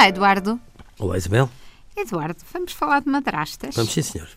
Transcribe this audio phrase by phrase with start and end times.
[0.00, 0.58] Olá, Eduardo.
[0.98, 1.50] Olá, Isabel.
[1.94, 3.74] Eduardo, vamos falar de madrastas?
[3.76, 4.28] Vamos, sim, senhor.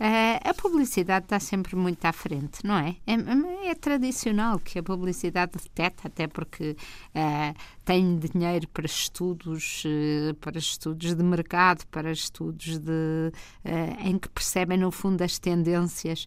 [0.00, 2.96] Uh, a publicidade está sempre muito à frente, não é?
[3.06, 6.76] É, é tradicional que a publicidade detecta, até porque
[7.14, 13.32] uh, tem dinheiro para estudos, uh, para estudos de mercado, para estudos de,
[14.04, 16.26] em que percebem, no fundo, as tendências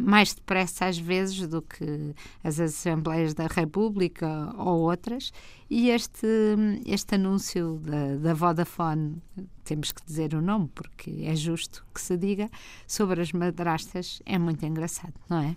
[0.00, 5.32] mais depressa, às vezes, do que as Assembleias da República ou outras.
[5.76, 6.28] E este,
[6.86, 9.20] este anúncio da, da Vodafone,
[9.64, 12.48] temos que dizer o nome, porque é justo que se diga,
[12.86, 15.56] sobre as madrastas, é muito engraçado, não é?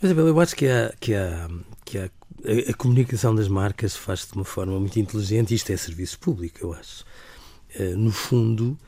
[0.00, 1.50] Isabel, eu acho que, há, que, há,
[1.84, 2.08] que a,
[2.70, 6.72] a comunicação das marcas faz-se de uma forma muito inteligente isto é serviço público, eu
[6.72, 7.04] acho.
[7.80, 8.78] Uh, no fundo,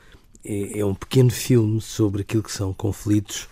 [0.45, 3.49] é, é, um pequeno filme sobre aquilo que são conflitos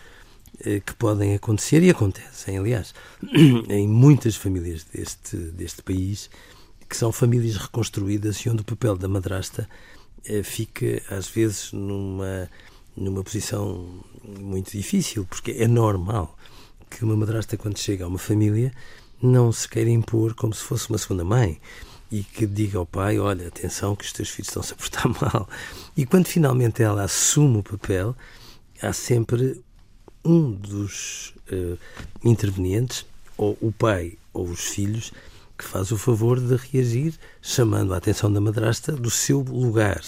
[0.86, 2.94] que podem acontecer e acontecem, aliás,
[3.70, 6.30] em muitas famílias deste, deste país,
[6.90, 9.70] que são famílias reconstruídas e onde o papel da madrasta
[10.30, 12.50] uh, fica, às vezes, numa,
[12.96, 14.04] numa posição
[14.40, 16.38] muito difícil, porque é normal
[16.90, 18.72] que uma madrasta, quando chega a uma família,
[19.22, 21.60] não se queira impor como se fosse uma segunda mãe
[22.12, 25.50] e que diga ao pai: Olha, atenção, que os teus filhos estão-se a portar mal.
[25.96, 28.16] E quando finalmente ela assume o papel,
[28.82, 29.62] há sempre
[30.24, 31.78] um dos uh,
[32.24, 33.06] intervenientes,
[33.38, 35.12] ou o pai ou os filhos,
[35.58, 40.02] que faz o favor de reagir, chamando a atenção da madrasta do seu lugar.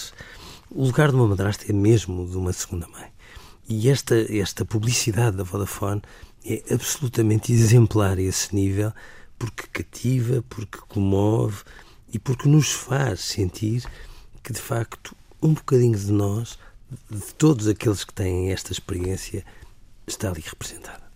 [0.70, 3.08] O lugar de uma madrasta é mesmo de uma segunda mãe.
[3.68, 6.02] E esta, esta publicidade da Vodafone
[6.46, 8.94] é absolutamente exemplar a esse nível,
[9.38, 11.64] porque cativa, porque comove
[12.12, 13.84] e porque nos faz sentir
[14.44, 16.58] que, de facto, um bocadinho de nós,
[17.10, 19.46] de todos aqueles que têm esta experiência,
[20.10, 21.10] está ali representada.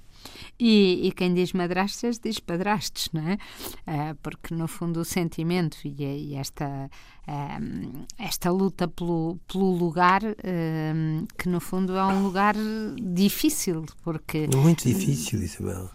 [0.59, 3.33] E, e, quem diz madrastas diz padrastos, não é?
[3.33, 6.89] Uh, porque no fundo o sentimento e, e esta,
[7.27, 12.55] uh, esta luta pelo, pelo lugar, uh, que no fundo é um lugar
[13.01, 14.47] difícil, porque...
[14.55, 15.89] Muito difícil, Isabel.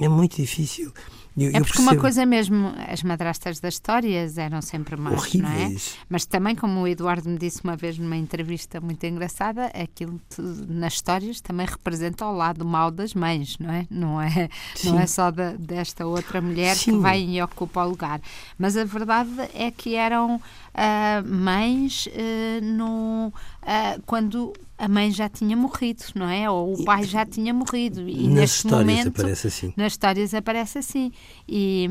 [0.00, 0.92] É muito difícil.
[1.36, 5.42] Eu, é porque uma coisa mesmo, as madrastas das histórias eram sempre más, Horríveis.
[5.42, 5.74] não é?
[6.08, 10.20] Mas também, como o Eduardo me disse uma vez numa entrevista muito engraçada, aquilo
[10.68, 13.86] nas histórias também representa o lado mau das mães, não é?
[13.90, 14.48] Não é,
[14.84, 16.92] não é só da, desta outra mulher Sim.
[16.92, 18.20] que vai e ocupa o lugar.
[18.56, 20.40] Mas a verdade é que eram uh,
[21.28, 26.50] mães uh, no, uh, quando a mãe já tinha morrido, não é?
[26.50, 28.08] Ou o pai já tinha morrido.
[28.08, 29.72] E nas neste histórias momento, aparece assim.
[29.76, 31.12] Nas histórias aparece assim.
[31.46, 31.86] E,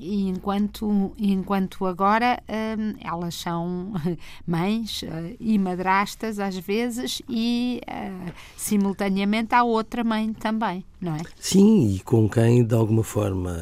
[0.00, 3.92] e enquanto, enquanto agora um, elas são
[4.46, 11.20] mães uh, e madrastas às vezes e uh, simultaneamente há outra mãe também, não é?
[11.38, 13.56] Sim, e com quem de alguma forma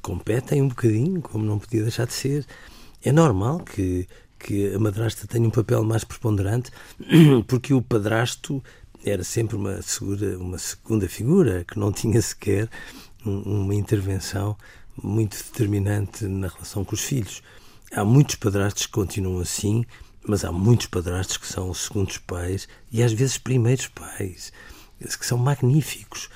[0.00, 2.46] competem um bocadinho, como não podia deixar de ser.
[3.04, 4.06] É normal que
[4.42, 6.72] que a madrasta tenha um papel mais preponderante,
[7.46, 8.60] porque o padrasto
[9.04, 12.68] era sempre uma, segura, uma segunda figura que não tinha sequer
[13.24, 14.56] uma intervenção
[15.02, 17.42] muito determinante na relação com os filhos.
[17.92, 19.84] Há muitos padrastos que continuam assim,
[20.26, 24.52] mas há muitos padrastos que são os segundos pais e às vezes primeiros pais,
[24.98, 26.28] que são magníficos.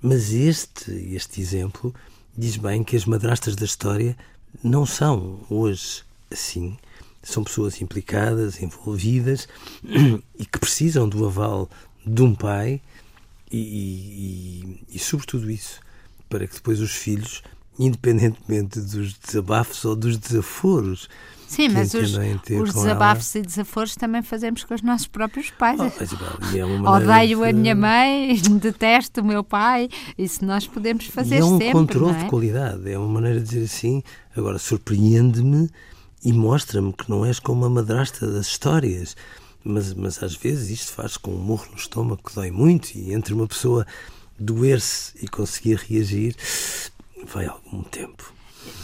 [0.00, 1.94] Mas este, este exemplo
[2.36, 4.16] diz bem que as madrastas da história
[4.62, 6.76] não são hoje assim
[7.22, 9.48] são pessoas implicadas, envolvidas
[10.38, 11.70] e que precisam do aval
[12.04, 12.80] de um pai
[13.50, 15.80] e, e, e, sobretudo isso,
[16.32, 17.42] para que depois os filhos,
[17.78, 21.06] independentemente dos desabafos ou dos desaforos,
[21.46, 23.44] Sim, mas os, os desabafos ela.
[23.44, 25.78] e desaforos também fazemos com os nossos próprios pais.
[25.78, 27.44] Oh, é Odeio de...
[27.44, 29.90] a minha mãe, detesto o meu pai.
[30.16, 31.72] Isso nós podemos fazer e é um sempre.
[31.72, 32.18] controle é?
[32.20, 34.02] de qualidade, é uma maneira de dizer assim.
[34.34, 35.68] Agora, surpreende-me
[36.24, 39.14] e mostra-me que não és como uma madrasta das histórias.
[39.62, 43.12] Mas, mas às vezes isto faz com um murro no estômago que dói muito e
[43.12, 43.86] entre uma pessoa
[44.38, 46.36] doer-se e conseguir reagir
[47.24, 48.32] vai algum tempo.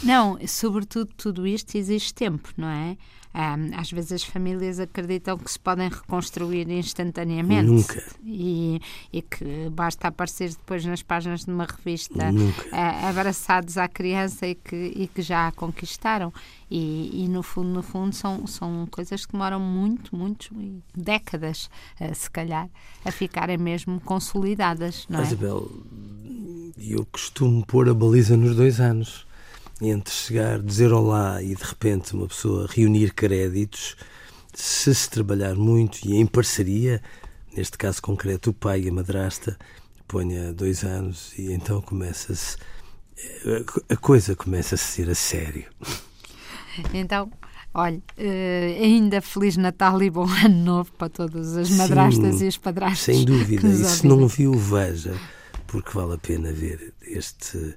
[0.03, 2.97] Não, sobretudo tudo isto exige tempo, não é?
[3.77, 7.69] Às vezes as famílias acreditam que se podem reconstruir instantaneamente.
[7.69, 8.03] Nunca.
[8.25, 8.81] E,
[9.13, 14.55] e que basta aparecer depois nas páginas de uma revista uh, abraçados à criança e
[14.55, 16.33] que, e que já a conquistaram.
[16.71, 20.51] E, e, no fundo, no fundo, são, são coisas que demoram muito, muito,
[20.95, 21.69] décadas,
[22.01, 22.67] uh, se calhar,
[23.05, 25.23] a ficarem mesmo consolidadas, não é?
[25.23, 25.71] Isabel,
[26.77, 29.28] eu costumo pôr a baliza nos dois anos
[29.81, 33.95] entre chegar, dizer olá e de repente uma pessoa reunir créditos,
[34.53, 37.01] se se trabalhar muito e em parceria,
[37.55, 39.57] neste caso concreto o pai e a madrasta,
[40.07, 42.57] ponha dois anos e então começa-se
[43.89, 45.65] a coisa começa a ser a sério.
[46.93, 47.29] Então,
[47.73, 52.47] Olha, uh, ainda Feliz Natal e bom Ano Novo para todas as madrastas Sim, e
[52.47, 53.01] os padrastos.
[53.01, 53.67] Sem dúvida.
[53.67, 55.15] E se não viu, veja,
[55.67, 57.75] porque vale a pena ver este,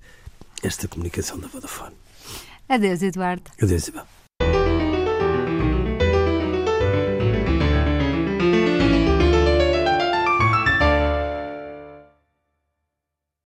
[0.63, 1.97] esta comunicação da Vodafone.
[2.69, 3.51] Adeus, Eduardo.
[3.61, 4.07] Adeus, Isabel.